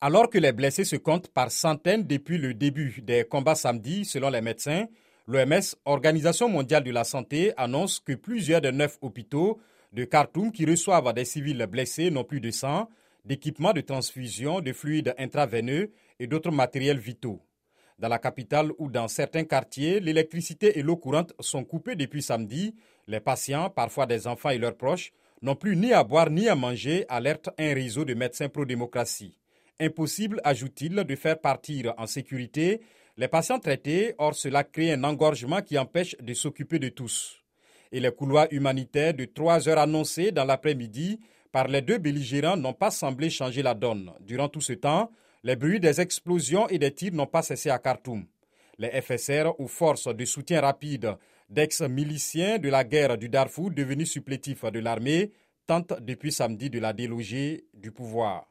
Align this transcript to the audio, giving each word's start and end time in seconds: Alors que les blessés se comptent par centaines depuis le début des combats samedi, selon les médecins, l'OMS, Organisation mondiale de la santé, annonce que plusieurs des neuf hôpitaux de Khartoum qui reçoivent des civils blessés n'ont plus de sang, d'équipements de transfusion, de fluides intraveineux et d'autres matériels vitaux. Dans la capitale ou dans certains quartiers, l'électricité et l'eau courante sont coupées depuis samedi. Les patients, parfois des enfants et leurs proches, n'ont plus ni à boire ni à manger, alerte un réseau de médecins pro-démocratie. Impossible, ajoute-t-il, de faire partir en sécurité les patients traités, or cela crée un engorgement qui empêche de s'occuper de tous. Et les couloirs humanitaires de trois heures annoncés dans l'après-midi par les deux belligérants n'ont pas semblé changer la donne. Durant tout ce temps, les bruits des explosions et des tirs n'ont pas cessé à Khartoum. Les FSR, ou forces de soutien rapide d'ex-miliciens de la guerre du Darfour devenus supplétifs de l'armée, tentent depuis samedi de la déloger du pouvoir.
Alors 0.00 0.30
que 0.30 0.38
les 0.38 0.52
blessés 0.52 0.84
se 0.84 0.94
comptent 0.94 1.26
par 1.26 1.50
centaines 1.50 2.04
depuis 2.04 2.38
le 2.38 2.54
début 2.54 3.02
des 3.02 3.24
combats 3.24 3.56
samedi, 3.56 4.04
selon 4.04 4.30
les 4.30 4.40
médecins, 4.40 4.86
l'OMS, 5.26 5.74
Organisation 5.86 6.48
mondiale 6.48 6.84
de 6.84 6.92
la 6.92 7.02
santé, 7.02 7.52
annonce 7.56 7.98
que 7.98 8.12
plusieurs 8.12 8.60
des 8.60 8.70
neuf 8.70 8.96
hôpitaux 9.00 9.58
de 9.92 10.04
Khartoum 10.04 10.52
qui 10.52 10.66
reçoivent 10.66 11.12
des 11.14 11.24
civils 11.24 11.66
blessés 11.66 12.12
n'ont 12.12 12.22
plus 12.22 12.40
de 12.40 12.52
sang, 12.52 12.88
d'équipements 13.24 13.72
de 13.72 13.80
transfusion, 13.80 14.60
de 14.60 14.72
fluides 14.72 15.16
intraveineux 15.18 15.90
et 16.20 16.28
d'autres 16.28 16.52
matériels 16.52 17.00
vitaux. 17.00 17.42
Dans 17.98 18.08
la 18.08 18.20
capitale 18.20 18.70
ou 18.78 18.92
dans 18.92 19.08
certains 19.08 19.44
quartiers, 19.44 19.98
l'électricité 19.98 20.78
et 20.78 20.82
l'eau 20.82 20.96
courante 20.96 21.32
sont 21.40 21.64
coupées 21.64 21.96
depuis 21.96 22.22
samedi. 22.22 22.76
Les 23.08 23.18
patients, 23.18 23.68
parfois 23.68 24.06
des 24.06 24.28
enfants 24.28 24.50
et 24.50 24.58
leurs 24.58 24.76
proches, 24.76 25.10
n'ont 25.42 25.56
plus 25.56 25.74
ni 25.74 25.92
à 25.92 26.04
boire 26.04 26.30
ni 26.30 26.48
à 26.48 26.54
manger, 26.54 27.04
alerte 27.08 27.50
un 27.58 27.74
réseau 27.74 28.04
de 28.04 28.14
médecins 28.14 28.48
pro-démocratie. 28.48 29.34
Impossible, 29.80 30.40
ajoute-t-il, 30.44 30.94
de 30.94 31.14
faire 31.14 31.40
partir 31.40 31.94
en 31.98 32.06
sécurité 32.06 32.80
les 33.18 33.26
patients 33.26 33.58
traités, 33.58 34.14
or 34.18 34.34
cela 34.36 34.62
crée 34.62 34.92
un 34.92 35.02
engorgement 35.02 35.60
qui 35.60 35.76
empêche 35.76 36.16
de 36.20 36.34
s'occuper 36.34 36.78
de 36.78 36.88
tous. 36.88 37.42
Et 37.90 37.98
les 37.98 38.12
couloirs 38.12 38.46
humanitaires 38.52 39.12
de 39.12 39.24
trois 39.24 39.68
heures 39.68 39.78
annoncés 39.78 40.30
dans 40.30 40.44
l'après-midi 40.44 41.18
par 41.50 41.66
les 41.66 41.82
deux 41.82 41.98
belligérants 41.98 42.56
n'ont 42.56 42.74
pas 42.74 42.92
semblé 42.92 43.28
changer 43.28 43.62
la 43.62 43.74
donne. 43.74 44.12
Durant 44.20 44.48
tout 44.48 44.60
ce 44.60 44.74
temps, 44.74 45.10
les 45.42 45.56
bruits 45.56 45.80
des 45.80 46.00
explosions 46.00 46.68
et 46.68 46.78
des 46.78 46.92
tirs 46.92 47.12
n'ont 47.12 47.26
pas 47.26 47.42
cessé 47.42 47.70
à 47.70 47.80
Khartoum. 47.80 48.24
Les 48.78 49.00
FSR, 49.00 49.52
ou 49.58 49.66
forces 49.66 50.14
de 50.14 50.24
soutien 50.24 50.60
rapide 50.60 51.16
d'ex-miliciens 51.50 52.58
de 52.58 52.68
la 52.68 52.84
guerre 52.84 53.18
du 53.18 53.28
Darfour 53.28 53.72
devenus 53.72 54.12
supplétifs 54.12 54.64
de 54.64 54.78
l'armée, 54.78 55.32
tentent 55.66 56.00
depuis 56.00 56.30
samedi 56.30 56.70
de 56.70 56.78
la 56.78 56.92
déloger 56.92 57.64
du 57.74 57.90
pouvoir. 57.90 58.46